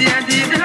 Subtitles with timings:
[0.00, 0.59] see I did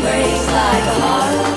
[0.00, 1.49] breaks like a heart.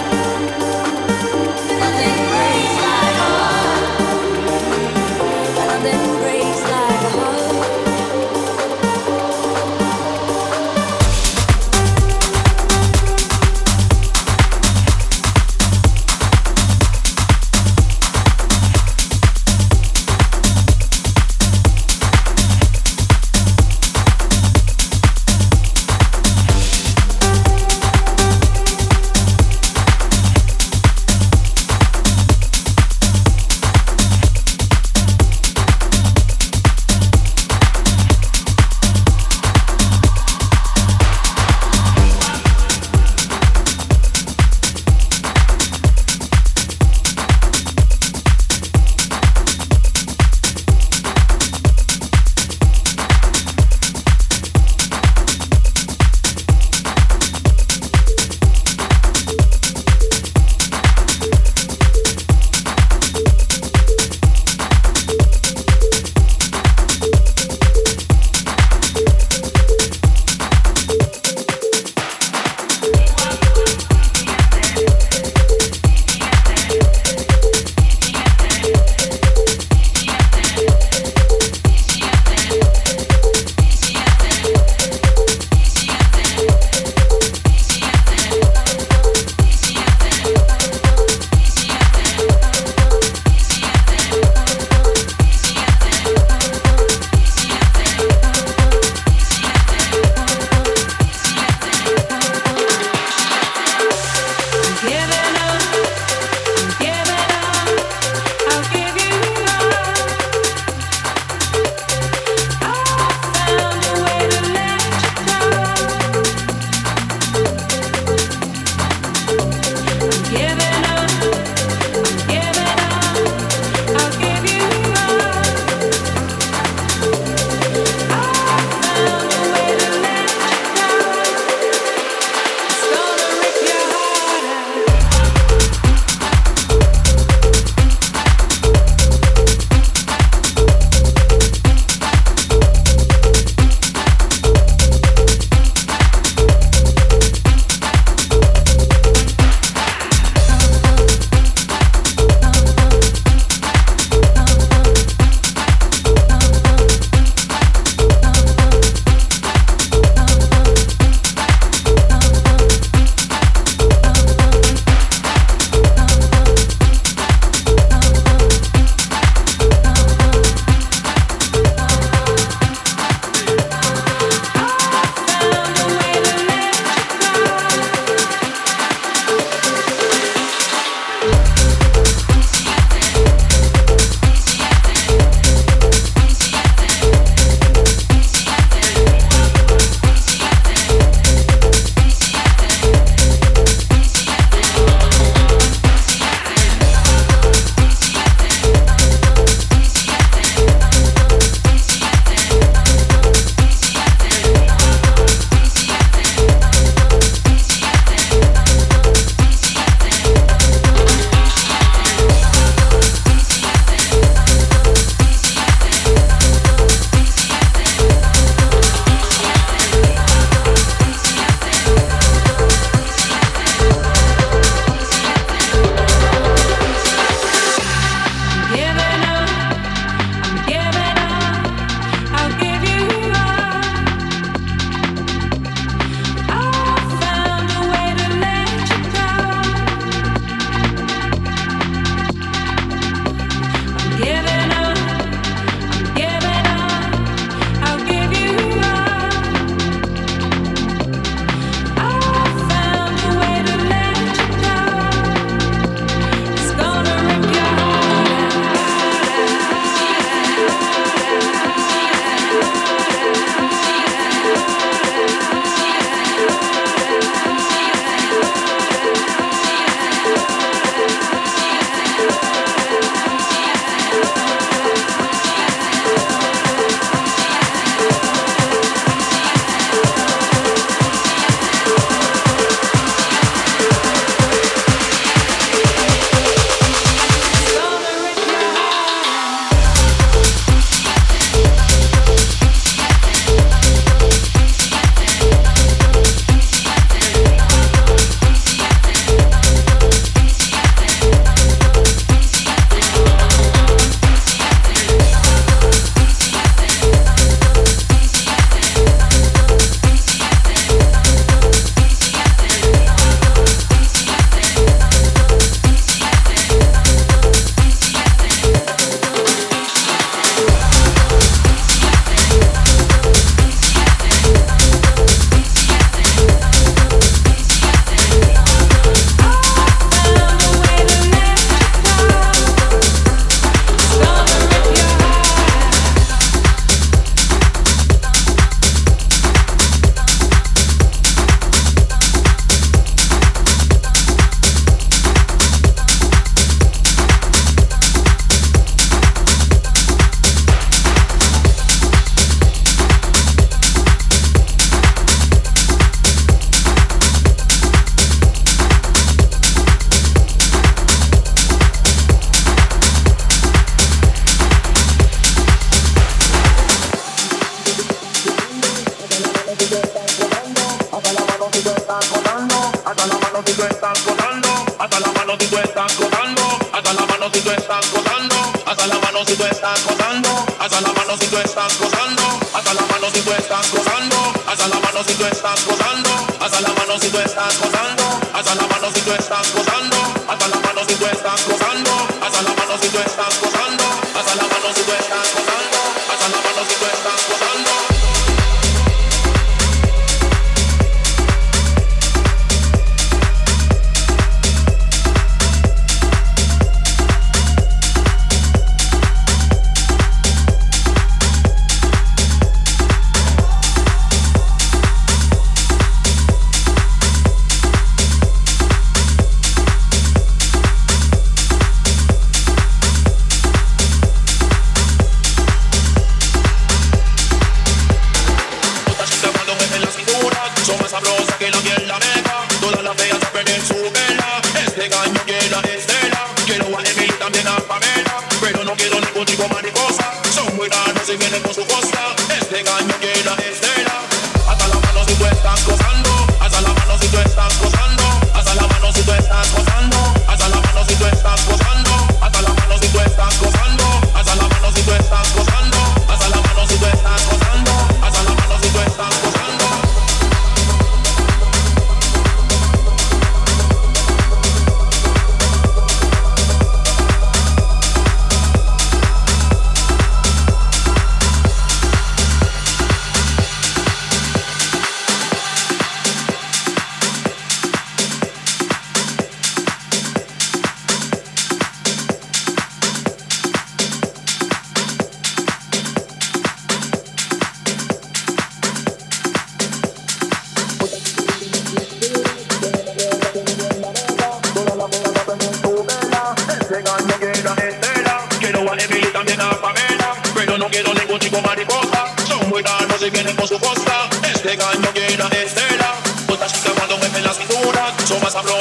[508.26, 508.73] So vas a